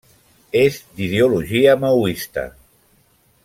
[0.61, 2.49] És d'ideologia maoista.